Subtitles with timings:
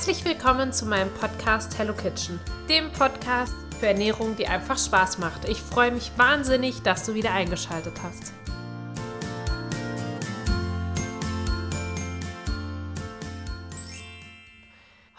[0.00, 5.46] Herzlich willkommen zu meinem Podcast Hello Kitchen, dem Podcast für Ernährung, die einfach Spaß macht.
[5.46, 8.32] Ich freue mich wahnsinnig, dass du wieder eingeschaltet hast.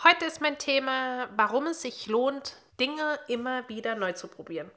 [0.03, 4.71] Heute ist mein Thema, warum es sich lohnt, Dinge immer wieder neu zu probieren.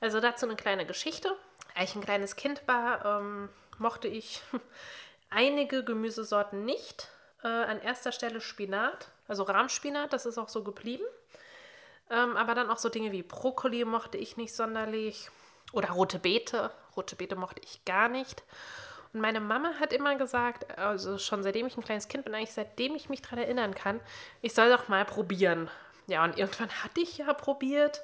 [0.00, 1.30] Also dazu eine kleine Geschichte.
[1.76, 4.42] Als ich ein kleines Kind war, ähm, mochte ich
[5.30, 7.06] einige Gemüsesorten nicht
[7.44, 11.04] äh, an erster Stelle Spinat, also Rahmspinat, das ist auch so geblieben.
[12.10, 15.30] Ähm, aber dann auch so Dinge wie Brokkoli mochte ich nicht sonderlich.
[15.72, 16.70] Oder rote Beete.
[16.96, 18.42] Rote Beete mochte ich gar nicht.
[19.12, 22.52] Und meine Mama hat immer gesagt, also schon seitdem ich ein kleines Kind bin, eigentlich
[22.52, 24.00] seitdem ich mich daran erinnern kann,
[24.42, 25.70] ich soll doch mal probieren.
[26.06, 28.02] Ja, und irgendwann hatte ich ja probiert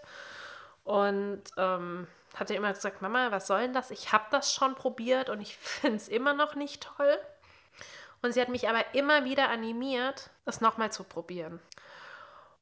[0.84, 3.90] und ähm, hatte immer gesagt, Mama, was soll denn das?
[3.90, 7.18] Ich habe das schon probiert und ich finde es immer noch nicht toll.
[8.24, 11.60] Und sie hat mich aber immer wieder animiert, es nochmal zu probieren.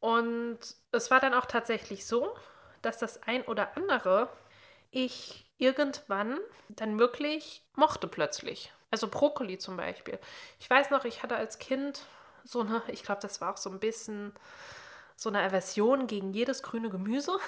[0.01, 0.59] Und
[0.91, 2.35] es war dann auch tatsächlich so,
[2.83, 4.29] dass das ein oder andere
[4.91, 8.73] ich irgendwann dann wirklich mochte plötzlich.
[8.91, 10.19] Also Brokkoli zum Beispiel.
[10.59, 12.07] Ich weiß noch, ich hatte als Kind
[12.43, 14.35] so eine, ich glaube, das war auch so ein bisschen
[15.15, 17.39] so eine Aversion gegen jedes grüne Gemüse.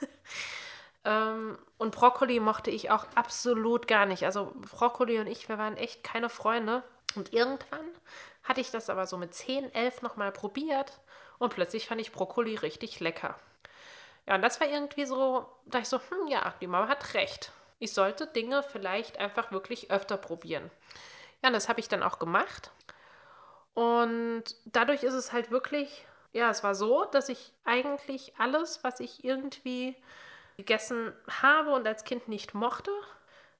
[1.04, 4.24] ähm, und Brokkoli mochte ich auch absolut gar nicht.
[4.24, 6.82] Also Brokkoli und ich, wir waren echt keine Freunde.
[7.14, 7.86] Und irgendwann
[8.44, 11.00] hatte ich das aber so mit 10, 11 nochmal probiert
[11.38, 13.38] und plötzlich fand ich Brokkoli richtig lecker.
[14.26, 17.50] Ja, und das war irgendwie so, da ich so, hm, ja, die Mama hat recht.
[17.78, 20.70] Ich sollte Dinge vielleicht einfach wirklich öfter probieren.
[21.42, 22.70] Ja, und das habe ich dann auch gemacht.
[23.74, 29.00] Und dadurch ist es halt wirklich, ja, es war so, dass ich eigentlich alles, was
[29.00, 29.96] ich irgendwie
[30.56, 32.90] gegessen habe und als Kind nicht mochte,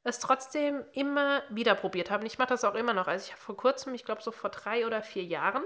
[0.09, 2.23] es trotzdem immer wieder probiert habe.
[2.23, 3.07] Und ich mache das auch immer noch.
[3.07, 5.63] Also ich habe vor kurzem, ich glaube so vor drei oder vier Jahren,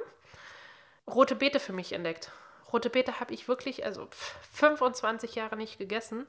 [1.06, 2.30] rote Beete für mich entdeckt.
[2.72, 4.08] Rote Beete habe ich wirklich, also
[4.54, 6.26] 25 Jahre nicht gegessen.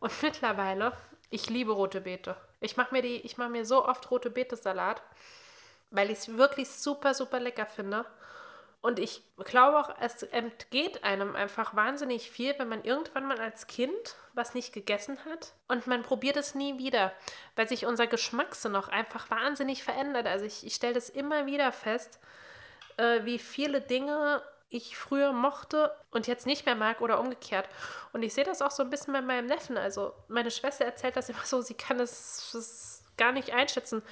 [0.00, 0.92] Und mittlerweile,
[1.30, 2.36] ich liebe rote Beete.
[2.60, 5.02] Ich mache mir, mach mir so oft rote Beete-Salat,
[5.90, 8.04] weil ich es wirklich super, super lecker finde.
[8.80, 13.66] Und ich glaube auch, es entgeht einem einfach wahnsinnig viel, wenn man irgendwann mal als
[13.66, 17.12] Kind was nicht gegessen hat und man probiert es nie wieder,
[17.56, 20.28] weil sich unser Geschmackssinn noch einfach wahnsinnig verändert.
[20.28, 22.20] Also ich, ich stelle das immer wieder fest,
[22.98, 27.68] äh, wie viele Dinge ich früher mochte und jetzt nicht mehr mag oder umgekehrt.
[28.12, 29.76] Und ich sehe das auch so ein bisschen bei meinem Neffen.
[29.76, 34.02] Also meine Schwester erzählt das immer so, sie kann es gar nicht einschätzen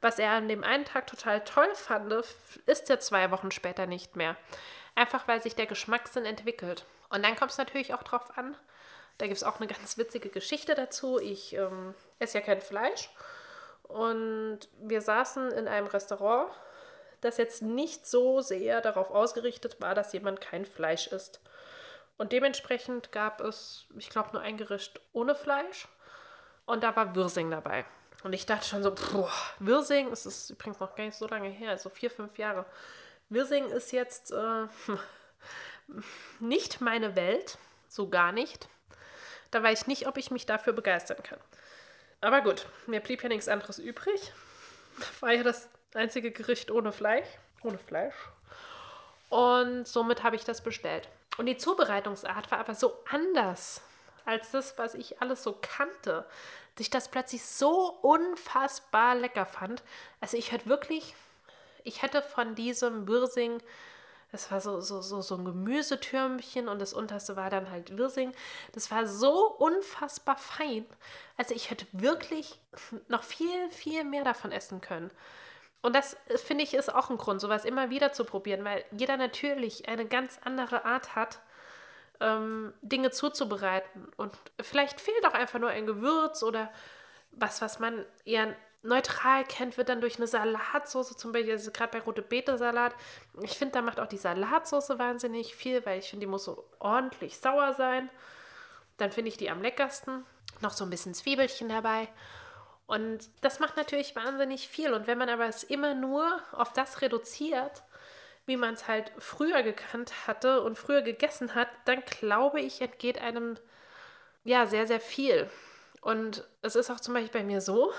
[0.00, 2.12] was er an dem einen Tag total toll fand,
[2.66, 4.36] ist er zwei Wochen später nicht mehr.
[4.94, 6.84] Einfach weil sich der Geschmackssinn entwickelt.
[7.08, 8.56] Und dann kommt es natürlich auch drauf an.
[9.18, 11.18] Da gibt es auch eine ganz witzige Geschichte dazu.
[11.18, 13.10] Ich ähm, esse ja kein Fleisch.
[13.82, 16.50] Und wir saßen in einem Restaurant,
[17.20, 21.40] das jetzt nicht so sehr darauf ausgerichtet war, dass jemand kein Fleisch isst.
[22.18, 25.88] Und dementsprechend gab es, ich glaube, nur ein Gericht ohne Fleisch.
[26.64, 27.84] Und da war Würsing dabei.
[28.26, 31.48] Und ich dachte schon so, boah, Wirsing, es ist übrigens noch gar nicht so lange
[31.48, 32.66] her, also vier, fünf Jahre.
[33.28, 34.66] Wirsing ist jetzt äh,
[36.40, 37.56] nicht meine Welt,
[37.88, 38.68] so gar nicht.
[39.52, 41.38] Da weiß ich nicht, ob ich mich dafür begeistern kann.
[42.20, 44.32] Aber gut, mir blieb ja nichts anderes übrig.
[45.20, 47.28] War ja das einzige Gericht ohne Fleisch.
[47.62, 48.16] Ohne Fleisch.
[49.28, 51.08] Und somit habe ich das bestellt.
[51.38, 53.82] Und die Zubereitungsart war aber so anders
[54.26, 56.26] als das, was ich alles so kannte
[56.76, 59.82] dass ich das plötzlich so unfassbar lecker fand.
[60.20, 61.14] Also ich hätte wirklich,
[61.84, 63.62] ich hätte von diesem Wirsing,
[64.30, 68.32] das war so, so, so, so ein Gemüsetürmchen und das unterste war dann halt Wirsing.
[68.72, 70.84] Das war so unfassbar fein.
[71.38, 72.60] Also ich hätte wirklich
[73.08, 75.10] noch viel, viel mehr davon essen können.
[75.80, 79.16] Und das finde ich ist auch ein Grund, sowas immer wieder zu probieren, weil jeder
[79.16, 81.38] natürlich eine ganz andere Art hat,
[82.20, 84.08] ähm, Dinge zuzubereiten.
[84.16, 86.70] Und vielleicht fehlt auch einfach nur ein Gewürz oder
[87.32, 91.98] was, was man eher neutral kennt, wird dann durch eine Salatsauce, zum Beispiel also gerade
[91.98, 92.94] bei rote Beete Salat.
[93.42, 96.64] Ich finde, da macht auch die Salatsauce wahnsinnig viel, weil ich finde, die muss so
[96.78, 98.08] ordentlich sauer sein.
[98.96, 100.24] Dann finde ich die am leckersten.
[100.60, 102.08] Noch so ein bisschen Zwiebelchen dabei.
[102.86, 104.92] Und das macht natürlich wahnsinnig viel.
[104.92, 107.82] Und wenn man aber es immer nur auf das reduziert,
[108.46, 113.20] wie man es halt früher gekannt hatte und früher gegessen hat, dann glaube ich, entgeht
[113.20, 113.58] einem
[114.44, 115.50] ja sehr, sehr viel.
[116.00, 117.92] Und es ist auch zum Beispiel bei mir so,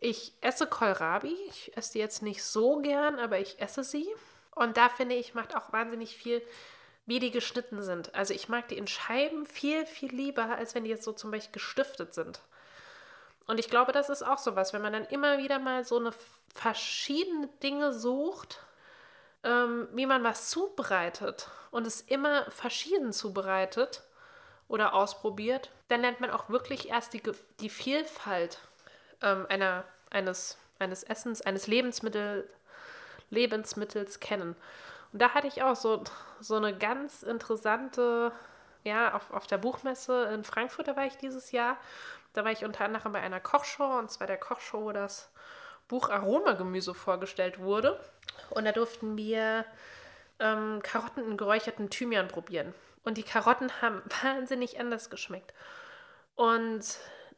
[0.00, 1.36] ich esse Kohlrabi.
[1.48, 4.08] Ich esse die jetzt nicht so gern, aber ich esse sie.
[4.54, 6.42] Und da finde ich, macht auch wahnsinnig viel,
[7.06, 8.14] wie die geschnitten sind.
[8.14, 11.30] Also ich mag die in Scheiben viel, viel lieber, als wenn die jetzt so zum
[11.30, 12.40] Beispiel gestiftet sind.
[13.46, 16.12] Und ich glaube, das ist auch sowas, wenn man dann immer wieder mal so eine
[16.54, 18.60] verschiedene Dinge sucht,
[19.44, 24.02] ähm, wie man was zubereitet und es immer verschieden zubereitet
[24.68, 27.22] oder ausprobiert, dann lernt man auch wirklich erst die,
[27.60, 28.58] die Vielfalt
[29.22, 32.48] ähm, einer, eines, eines Essens, eines Lebensmittel,
[33.30, 34.56] Lebensmittels kennen.
[35.12, 36.04] Und da hatte ich auch so,
[36.40, 38.32] so eine ganz interessante,
[38.84, 41.78] ja, auf, auf der Buchmesse in Frankfurt, da war ich dieses Jahr.
[42.34, 45.30] Da war ich unter anderem bei einer Kochshow, und zwar der Kochshow, wo das
[45.88, 47.98] Buch Aromagemüse vorgestellt wurde.
[48.50, 49.64] Und da durften wir
[50.40, 52.74] ähm, Karotten in geräucherten Thymian probieren.
[53.04, 55.54] Und die Karotten haben wahnsinnig anders geschmeckt.
[56.34, 56.84] Und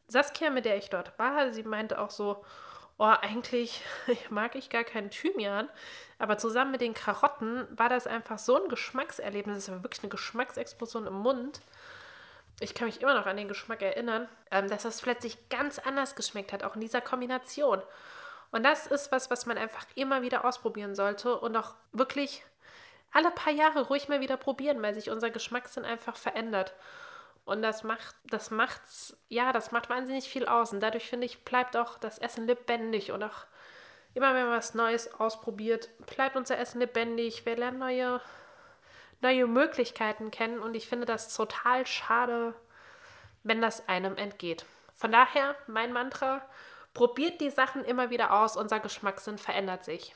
[0.07, 2.43] Saskia, mit der ich dort war, sie meinte auch so,
[2.97, 3.81] oh, eigentlich
[4.29, 5.69] mag ich gar keinen Thymian,
[6.19, 10.11] aber zusammen mit den Karotten war das einfach so ein Geschmackserlebnis, das war wirklich eine
[10.11, 11.61] Geschmacksexplosion im Mund.
[12.59, 16.15] Ich kann mich immer noch an den Geschmack erinnern, ähm, dass das plötzlich ganz anders
[16.15, 17.81] geschmeckt hat, auch in dieser Kombination.
[18.51, 22.43] Und das ist was, was man einfach immer wieder ausprobieren sollte und auch wirklich
[23.13, 26.73] alle paar Jahre ruhig mal wieder probieren, weil sich unser Geschmackssinn einfach verändert.
[27.45, 30.71] Und das macht, das macht's, ja, das macht wahnsinnig viel aus.
[30.73, 33.11] Und dadurch, finde ich, bleibt auch das Essen lebendig.
[33.11, 33.45] Und auch
[34.13, 37.45] immer, wenn man was Neues ausprobiert, bleibt unser Essen lebendig.
[37.45, 38.21] Wir lernen neue,
[39.21, 40.59] neue Möglichkeiten kennen.
[40.59, 42.53] Und ich finde das total schade,
[43.43, 44.65] wenn das einem entgeht.
[44.93, 46.41] Von daher, mein Mantra,
[46.93, 48.57] probiert die Sachen immer wieder aus.
[48.57, 50.15] Unser Geschmackssinn verändert sich.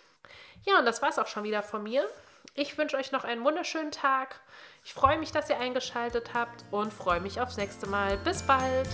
[0.64, 2.08] Ja, und das war es auch schon wieder von mir.
[2.54, 4.40] Ich wünsche euch noch einen wunderschönen Tag.
[4.84, 8.18] Ich freue mich, dass ihr eingeschaltet habt und freue mich aufs nächste Mal.
[8.18, 8.88] Bis bald!